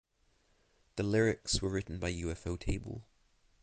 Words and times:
The 0.95 1.03
lyrics 1.03 1.61
were 1.61 1.69
written 1.69 1.99
by 1.99 2.11
ufotable. 2.11 3.03